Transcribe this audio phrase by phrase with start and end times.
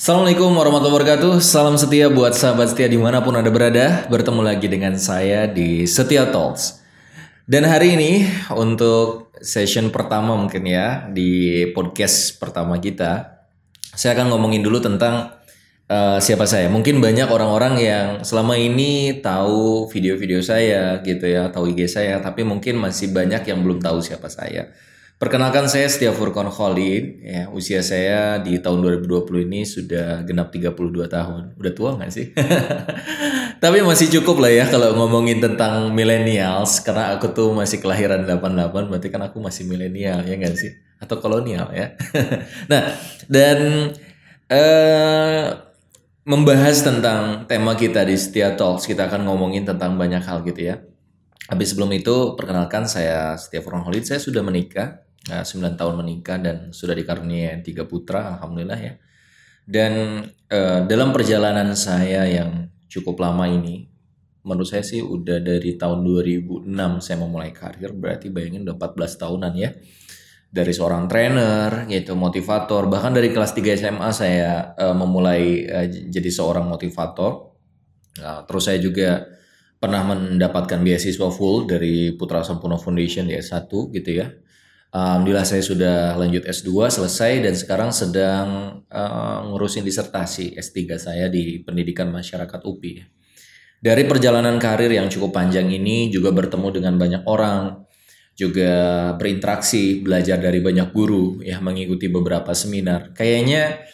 [0.00, 1.44] Assalamualaikum warahmatullahi wabarakatuh.
[1.44, 4.08] Salam setia buat sahabat setia di mana pun anda berada.
[4.08, 6.80] Bertemu lagi dengan saya di Setia Talks.
[7.44, 8.24] Dan hari ini
[8.56, 13.44] untuk session pertama mungkin ya Di podcast pertama kita
[13.92, 15.36] Saya akan ngomongin dulu tentang
[15.92, 16.72] uh, siapa saya.
[16.72, 22.40] Mungkin banyak orang-orang yang selama ini tahu video-video saya gitu ya Tahu IG saya Tapi
[22.40, 24.72] mungkin masih banyak yang belum tahu siapa saya
[25.20, 30.72] Perkenalkan saya Setia Furkon Khalid, ya, usia saya di tahun 2020 ini sudah genap 32
[31.12, 31.60] tahun.
[31.60, 32.32] Udah tua nggak sih?
[33.62, 38.88] Tapi masih cukup lah ya kalau ngomongin tentang millennials, karena aku tuh masih kelahiran 88,
[38.88, 40.72] berarti kan aku masih milenial ya nggak sih?
[40.96, 41.92] Atau kolonial ya.
[42.72, 42.88] nah,
[43.28, 43.92] dan
[44.48, 45.46] eh,
[46.24, 50.80] membahas tentang tema kita di Setia Talks, kita akan ngomongin tentang banyak hal gitu ya.
[51.52, 56.56] Habis sebelum itu, perkenalkan saya Setia Furkon Khalid, saya sudah menikah 9 tahun menikah dan
[56.72, 58.94] sudah dikaruniai tiga putra, alhamdulillah ya.
[59.68, 63.84] Dan uh, dalam perjalanan saya yang cukup lama ini,
[64.42, 66.64] menurut saya sih udah dari tahun 2006
[67.04, 69.70] saya memulai karir, berarti bayangin udah 14 tahunan ya.
[70.50, 76.30] Dari seorang trainer, gitu, motivator, bahkan dari kelas 3 SMA saya uh, memulai uh, jadi
[76.32, 77.54] seorang motivator.
[78.18, 79.30] Nah, terus saya juga
[79.78, 84.28] pernah mendapatkan beasiswa full dari Putra Sampurna Foundation di S1 gitu ya
[84.90, 88.46] Alhamdulillah saya sudah lanjut S2 selesai dan sekarang sedang
[88.90, 93.06] uh, ngurusin disertasi S3 saya di Pendidikan Masyarakat UPI.
[93.78, 97.86] Dari perjalanan karir yang cukup panjang ini juga bertemu dengan banyak orang,
[98.34, 98.72] juga
[99.14, 103.14] berinteraksi, belajar dari banyak guru, ya mengikuti beberapa seminar.
[103.14, 103.86] Kayaknya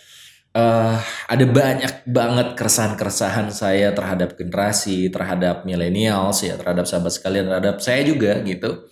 [0.56, 0.96] uh,
[1.28, 8.00] ada banyak banget keresahan-keresahan saya terhadap generasi, terhadap millennials, ya terhadap sahabat sekalian, terhadap saya
[8.00, 8.88] juga gitu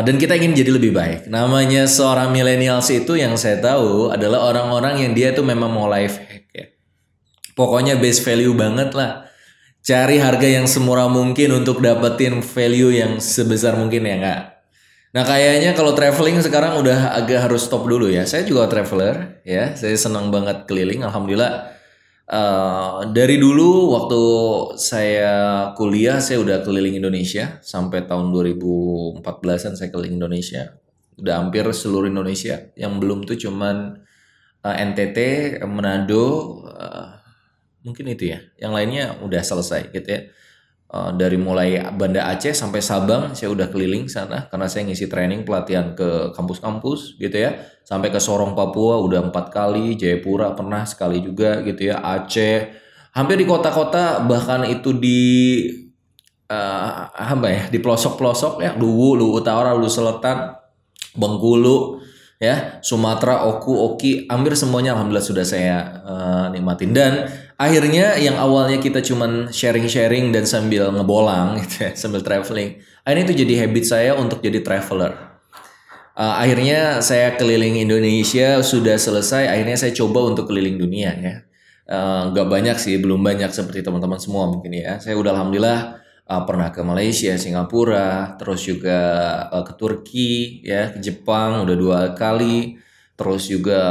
[0.00, 1.28] dan kita ingin jadi lebih baik.
[1.28, 6.18] Namanya seorang millennials itu yang saya tahu adalah orang-orang yang dia tuh memang mau life
[6.24, 6.66] hack ya.
[7.52, 9.28] Pokoknya base value banget lah.
[9.84, 14.40] Cari harga yang semurah mungkin untuk dapetin value yang sebesar mungkin ya enggak.
[15.14, 18.24] Nah kayaknya kalau traveling sekarang udah agak harus stop dulu ya.
[18.24, 19.76] Saya juga traveler ya.
[19.76, 21.04] Saya senang banget keliling.
[21.04, 21.70] Alhamdulillah
[22.24, 24.22] Uh, dari dulu waktu
[24.80, 25.34] saya
[25.76, 30.80] kuliah saya udah keliling Indonesia sampai tahun 2014an saya keliling Indonesia.
[31.20, 32.72] Udah hampir seluruh Indonesia.
[32.74, 34.00] Yang belum tuh cuman
[34.64, 35.18] uh, eh, NTT
[35.68, 36.24] Manado
[36.64, 37.20] uh,
[37.84, 38.40] mungkin itu ya.
[38.56, 40.22] Yang lainnya udah selesai gitu ya
[40.84, 45.42] Uh, dari mulai Banda Aceh sampai Sabang saya udah keliling sana karena saya ngisi training
[45.42, 47.56] pelatihan ke kampus-kampus gitu ya.
[47.82, 52.70] Sampai ke Sorong Papua udah empat kali Jayapura pernah sekali juga gitu ya Aceh.
[53.10, 55.22] Hampir di kota-kota bahkan itu di
[56.46, 60.52] uh, apa ya di pelosok-pelosok ya Luwu Luwu Utara Luwu Selatan
[61.14, 62.03] Bengkulu
[62.42, 68.82] ya Sumatera Oku Oki hampir semuanya alhamdulillah sudah saya uh, nikmatin dan akhirnya yang awalnya
[68.82, 72.82] kita cuman sharing-sharing dan sambil ngebolang gitu ya, sambil traveling.
[73.06, 75.34] Akhirnya itu jadi habit saya untuk jadi traveler.
[76.14, 79.50] Uh, akhirnya saya keliling Indonesia sudah selesai.
[79.50, 81.34] Akhirnya saya coba untuk keliling dunia ya.
[81.84, 84.96] Uh, gak banyak sih, belum banyak seperti teman-teman semua mungkin ya.
[85.02, 88.98] Saya udah alhamdulillah uh, pernah ke Malaysia, Singapura, terus juga
[89.52, 92.80] uh, ke Turki, ya, ke Jepang udah dua kali,
[93.16, 93.82] terus juga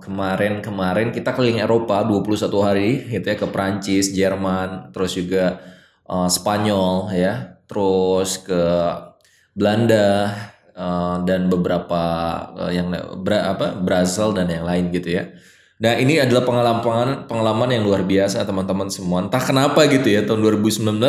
[0.00, 5.58] kemarin-kemarin uh, kita keliling Eropa 21 hari gitu ya ke Prancis, Jerman, terus juga
[6.06, 8.62] uh, Spanyol ya, terus ke
[9.50, 10.30] Belanda
[10.78, 12.02] uh, dan beberapa
[12.54, 15.34] uh, yang bra, apa Brazil dan yang lain gitu ya.
[15.80, 19.24] Nah ini adalah pengalaman pengalaman yang luar biasa teman-teman semua.
[19.24, 21.00] Entah kenapa gitu ya tahun 2019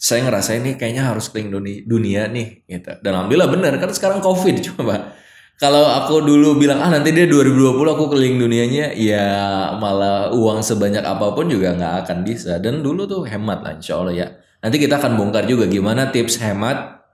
[0.00, 2.88] saya ngerasa ini kayaknya harus keliling dunia, nih gitu.
[3.04, 5.12] Dan alhamdulillah benar kan sekarang covid coba
[5.60, 9.28] kalau aku dulu bilang ah nanti dia 2020 aku keliling dunianya ya
[9.76, 14.00] malah uang sebanyak apa pun juga nggak akan bisa dan dulu tuh hemat lah insya
[14.00, 14.26] Allah ya
[14.64, 17.04] nanti kita akan bongkar juga gimana tips hemat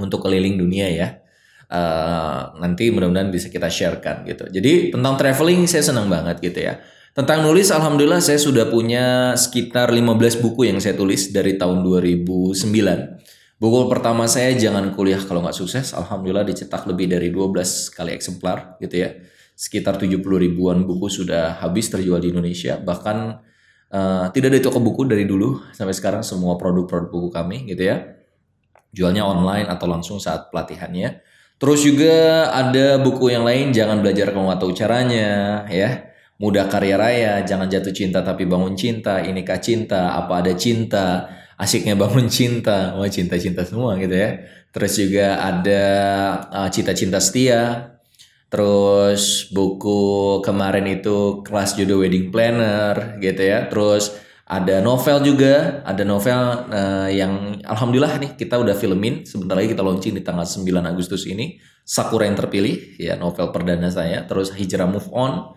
[0.00, 1.19] untuk keliling dunia ya
[1.70, 6.82] uh, nanti mudah-mudahan bisa kita sharekan gitu jadi tentang traveling saya senang banget gitu ya
[7.14, 12.58] tentang nulis alhamdulillah saya sudah punya sekitar 15 buku yang saya tulis dari tahun 2009
[13.60, 15.92] Buku pertama saya jangan kuliah kalau nggak sukses.
[15.92, 19.20] Alhamdulillah dicetak lebih dari 12 kali eksemplar gitu ya.
[19.52, 22.80] Sekitar 70 ribuan buku sudah habis terjual di Indonesia.
[22.80, 23.16] Bahkan
[23.92, 28.00] uh, tidak ada toko buku dari dulu sampai sekarang semua produk-produk buku kami gitu ya.
[28.96, 31.20] Jualnya online atau langsung saat pelatihannya.
[31.60, 35.28] Terus juga ada buku yang lain jangan belajar kalau nggak tahu caranya
[35.68, 36.10] ya.
[36.40, 41.28] Mudah karya raya, jangan jatuh cinta tapi bangun cinta, inikah cinta, apa ada cinta,
[41.60, 44.40] asiknya bangun cinta, wah cinta-cinta semua gitu ya.
[44.72, 45.84] Terus juga ada
[46.48, 47.92] uh, cita-cinta setia,
[48.50, 53.70] Terus buku kemarin itu kelas judo wedding planner gitu ya.
[53.70, 54.18] Terus
[54.50, 59.22] ada novel juga, ada novel uh, yang alhamdulillah nih kita udah filmin.
[59.22, 61.62] Sebentar lagi kita launching di tanggal 9 Agustus ini.
[61.86, 64.26] Sakura yang terpilih, ya novel perdana saya.
[64.26, 65.54] Terus Hijrah Move On.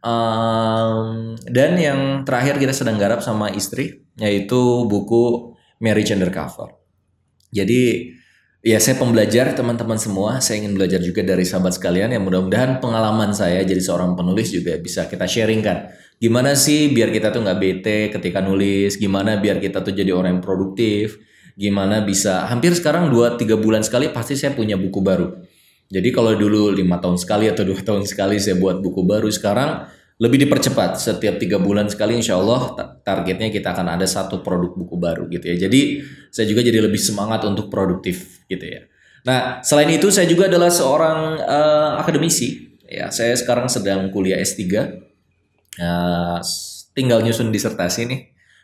[0.00, 5.52] Um, dan yang terakhir kita sedang garap sama istri, yaitu buku
[5.84, 6.72] Marriage Undercover.
[7.52, 8.16] Jadi
[8.62, 13.34] Ya saya pembelajar teman-teman semua, saya ingin belajar juga dari sahabat sekalian yang mudah-mudahan pengalaman
[13.34, 15.90] saya jadi seorang penulis juga bisa kita sharingkan.
[16.22, 20.38] Gimana sih biar kita tuh nggak bete ketika nulis, gimana biar kita tuh jadi orang
[20.38, 21.18] yang produktif,
[21.58, 22.46] gimana bisa?
[22.46, 25.34] Hampir sekarang 2-3 bulan sekali pasti saya punya buku baru.
[25.90, 29.90] Jadi kalau dulu lima tahun sekali atau dua tahun sekali saya buat buku baru, sekarang
[30.22, 30.94] lebih dipercepat.
[31.02, 32.70] Setiap tiga bulan sekali insya Allah
[33.02, 35.66] targetnya kita akan ada satu produk buku baru gitu ya.
[35.66, 38.86] Jadi saya juga jadi lebih semangat untuk produktif gitu ya.
[39.26, 42.78] Nah selain itu saya juga adalah seorang uh, akademisi.
[42.86, 44.62] Ya saya sekarang sedang kuliah S3
[45.78, 46.38] eh,
[46.92, 48.20] tinggal nyusun disertasi nih.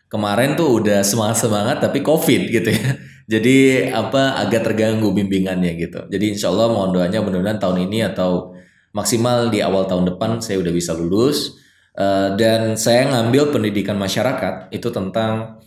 [0.09, 2.97] Kemarin tuh udah semangat semangat tapi covid gitu ya.
[3.33, 6.09] Jadi apa agak terganggu bimbingannya gitu.
[6.09, 8.57] Jadi insya Allah mohon doanya mudah-mudahan tahun ini atau
[8.97, 11.61] maksimal di awal tahun depan saya udah bisa lulus.
[11.99, 15.59] Uh, dan saya ngambil pendidikan masyarakat itu tentang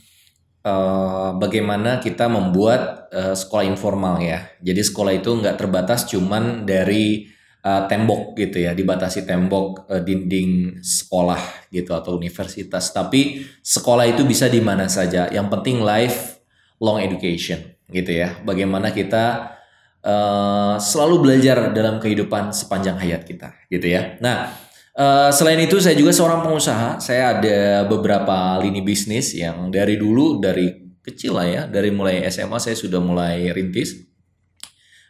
[0.64, 4.48] uh, bagaimana kita membuat uh, sekolah informal ya.
[4.64, 7.30] Jadi sekolah itu nggak terbatas cuman dari
[7.66, 12.94] uh, tembok gitu ya, dibatasi tembok uh, dinding sekolah gitu atau universitas.
[12.94, 15.30] Tapi sekolah itu bisa di mana saja.
[15.30, 16.42] Yang penting life
[16.82, 18.42] long education gitu ya.
[18.42, 19.58] Bagaimana kita
[20.06, 24.18] uh, selalu belajar dalam kehidupan sepanjang hayat kita gitu ya.
[24.20, 24.52] Nah,
[24.98, 26.98] uh, selain itu saya juga seorang pengusaha.
[26.98, 32.58] Saya ada beberapa lini bisnis yang dari dulu dari kecil lah ya, dari mulai SMA
[32.62, 34.11] saya sudah mulai rintis.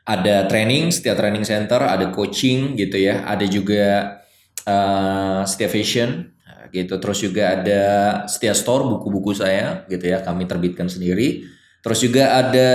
[0.01, 4.18] Ada training, setiap training center, ada coaching gitu ya, ada juga
[4.65, 6.33] uh, setiap fashion
[6.74, 6.98] gitu.
[6.98, 7.83] Terus juga ada
[8.25, 11.45] setiap store buku-buku saya gitu ya, kami terbitkan sendiri
[11.81, 12.69] Terus juga ada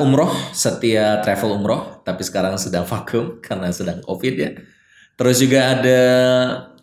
[0.00, 4.50] umroh, setia travel umroh, tapi sekarang sedang vakum karena sedang covid ya.
[5.16, 6.00] Terus juga ada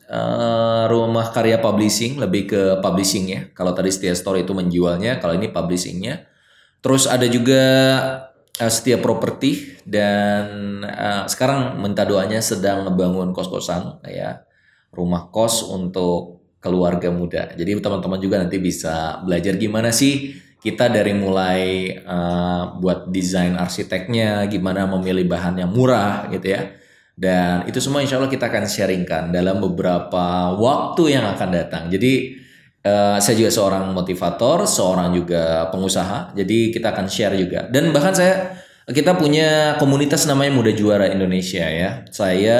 [0.10, 3.42] uh, rumah karya publishing, lebih ke publishing ya.
[3.58, 6.30] Kalau tadi setia store itu menjualnya, kalau ini publishingnya.
[6.84, 7.62] Terus ada juga
[8.60, 14.46] uh, setia properti dan uh, sekarang minta doanya sedang ngebangun kos-kosan ya,
[14.94, 17.52] rumah kos untuk keluarga muda.
[17.54, 24.48] Jadi teman-teman juga nanti bisa belajar gimana sih kita dari mulai uh, buat desain arsiteknya,
[24.48, 26.72] gimana memilih bahan yang murah gitu ya.
[27.14, 31.84] Dan itu semua insya Allah kita akan sharingkan dalam beberapa waktu yang akan datang.
[31.92, 32.43] Jadi
[32.84, 36.36] uh, saya juga seorang motivator, seorang juga pengusaha.
[36.36, 37.68] Jadi kita akan share juga.
[37.72, 42.04] Dan bahkan saya kita punya komunitas namanya Muda Juara Indonesia ya.
[42.12, 42.60] Saya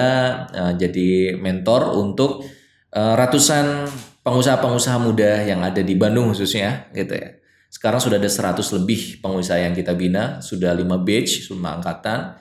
[0.50, 2.48] uh, jadi mentor untuk
[2.96, 3.92] uh, ratusan
[4.24, 7.44] pengusaha-pengusaha muda yang ada di Bandung khususnya gitu ya.
[7.68, 12.38] Sekarang sudah ada 100 lebih pengusaha yang kita bina, sudah 5 batch, semua angkatan.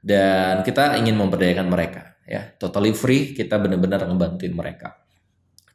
[0.00, 2.16] Dan kita ingin memberdayakan mereka.
[2.24, 4.96] ya Totally free, kita benar-benar ngebantuin mereka.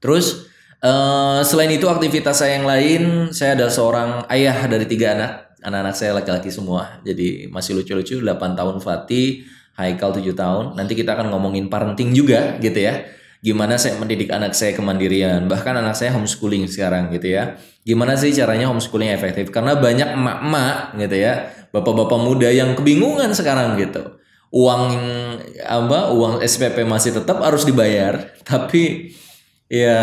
[0.01, 0.49] Terus,
[0.81, 5.31] uh, selain itu aktivitas saya yang lain, saya adalah seorang ayah dari tiga anak.
[5.65, 7.01] Anak-anak saya laki-laki semua.
[7.01, 10.65] Jadi masih lucu-lucu, 8 tahun Fatih, Haikal 7 tahun.
[10.77, 13.01] Nanti kita akan ngomongin parenting juga gitu ya
[13.45, 18.33] gimana saya mendidik anak saya kemandirian bahkan anak saya homeschooling sekarang gitu ya gimana sih
[18.33, 24.17] caranya homeschooling efektif karena banyak emak-emak gitu ya bapak-bapak muda yang kebingungan sekarang gitu
[24.49, 24.97] uang
[25.61, 29.13] apa uang SPP masih tetap harus dibayar tapi
[29.71, 30.01] ya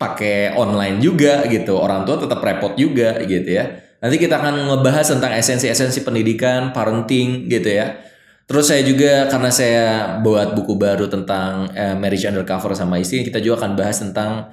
[0.00, 5.06] pakai online juga gitu orang tua tetap repot juga gitu ya nanti kita akan ngebahas
[5.12, 8.10] tentang esensi-esensi pendidikan parenting gitu ya
[8.50, 9.86] Terus saya juga karena saya
[10.26, 14.50] buat buku baru tentang uh, marriage undercover sama istri, kita juga akan bahas tentang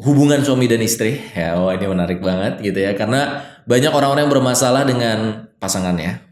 [0.00, 1.20] hubungan suami dan istri.
[1.36, 2.96] Ya, oh ini menarik banget gitu ya.
[2.96, 6.24] Karena banyak orang-orang yang bermasalah dengan pasangannya.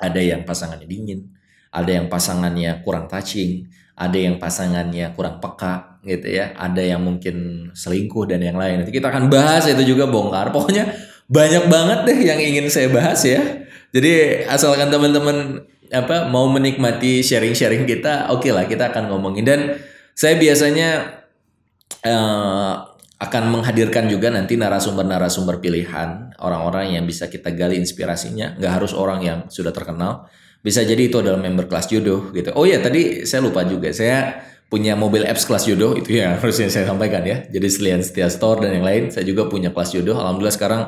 [0.00, 1.36] Ada yang pasangannya dingin,
[1.68, 7.68] ada yang pasangannya kurang touching, ada yang pasangannya kurang peka gitu ya, ada yang mungkin
[7.76, 8.82] selingkuh dan yang lain.
[8.82, 10.50] Nanti kita akan bahas itu juga bongkar.
[10.50, 10.90] Pokoknya
[11.30, 13.40] banyak banget deh yang ingin saya bahas ya.
[13.92, 19.60] Jadi asalkan teman-teman apa mau menikmati sharing-sharing kita, oke okay lah kita akan ngomongin dan
[20.16, 21.20] saya biasanya
[22.04, 28.96] uh, akan menghadirkan juga nanti narasumber-narasumber pilihan orang-orang yang bisa kita gali inspirasinya, nggak harus
[28.96, 30.26] orang yang sudah terkenal.
[30.62, 32.54] Bisa jadi itu adalah member kelas judo gitu.
[32.54, 36.70] Oh ya tadi saya lupa juga saya punya mobil apps kelas judo itu ya harusnya
[36.70, 37.44] saya sampaikan ya.
[37.50, 40.14] Jadi selain setia store dan yang lain, saya juga punya kelas judo.
[40.14, 40.82] Alhamdulillah sekarang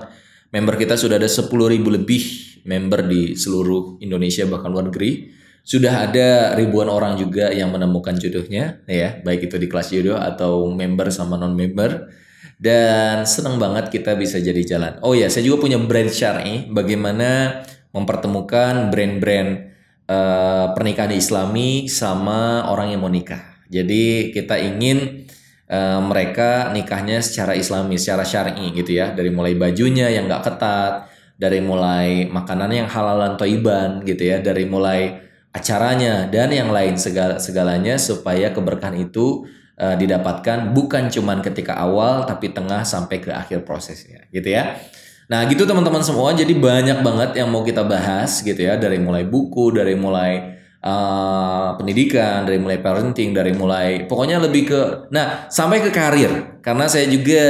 [0.55, 2.23] member kita sudah ada 10 ribu lebih
[2.65, 8.85] member di seluruh Indonesia bahkan luar negeri sudah ada ribuan orang juga yang menemukan jodohnya
[8.85, 12.13] ya, baik itu di kelas jodoh atau member sama non member.
[12.55, 15.01] Dan senang banget kita bisa jadi jalan.
[15.03, 17.61] Oh ya, saya juga punya brand syar'i bagaimana
[17.95, 19.71] mempertemukan brand-brand
[20.11, 23.63] uh, pernikahan Islami sama orang yang mau nikah.
[23.71, 25.25] Jadi kita ingin
[25.71, 31.09] uh, mereka nikahnya secara Islami, secara syar'i gitu ya, dari mulai bajunya yang nggak ketat,
[31.39, 35.23] dari mulai makanan yang halalan toiban gitu ya, dari mulai
[35.55, 39.47] acaranya dan yang lain segala segalanya supaya keberkahan itu
[39.79, 44.83] uh, didapatkan bukan cuman ketika awal tapi tengah sampai ke akhir prosesnya gitu ya.
[45.31, 46.33] Nah gitu teman-teman semua.
[46.37, 48.77] Jadi banyak banget yang mau kita bahas gitu ya.
[48.77, 54.81] Dari mulai buku dari mulai uh, pendidikan dari mulai parenting dari mulai pokoknya lebih ke
[55.11, 56.61] nah sampai ke karir.
[56.61, 57.45] Karena saya juga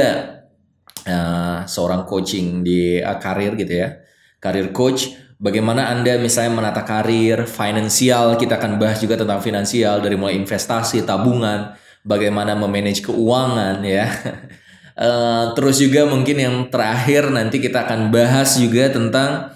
[1.07, 4.01] uh, seorang coaching di uh, karir gitu ya.
[4.39, 10.15] Karir coach Bagaimana Anda misalnya menata karir, finansial, kita akan bahas juga tentang finansial dari
[10.15, 11.75] mulai investasi, tabungan,
[12.07, 14.07] bagaimana memanage keuangan ya.
[14.95, 19.51] Uh, terus juga mungkin yang terakhir nanti kita akan bahas juga tentang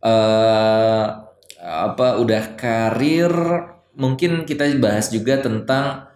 [0.00, 1.04] uh,
[1.60, 3.28] apa udah karir
[3.92, 6.08] mungkin kita bahas juga tentang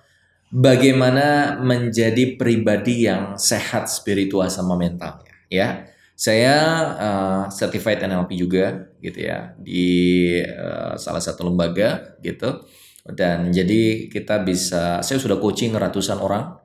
[0.49, 6.57] bagaimana menjadi pribadi yang sehat spiritual sama mentalnya ya saya
[6.95, 12.63] uh, certified NLP juga gitu ya di uh, salah satu lembaga gitu.
[13.05, 16.64] Dan jadi kita bisa saya sudah coaching ratusan orang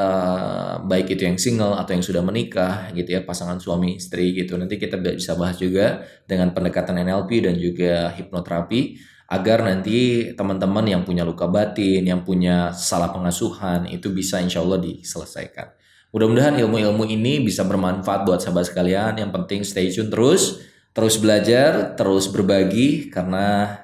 [0.00, 4.56] uh, baik itu yang single atau yang sudah menikah gitu ya, pasangan suami istri gitu.
[4.56, 11.02] Nanti kita bisa bahas juga dengan pendekatan NLP dan juga hipnoterapi agar nanti teman-teman yang
[11.02, 15.74] punya luka batin, yang punya salah pengasuhan itu bisa insya Allah diselesaikan.
[16.14, 19.18] Mudah-mudahan ilmu-ilmu ini bisa bermanfaat buat sahabat sekalian.
[19.18, 20.62] Yang penting stay tune terus,
[20.94, 23.82] terus belajar, terus berbagi karena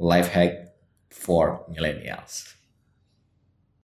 [0.00, 0.74] life hack
[1.12, 2.59] for millennials.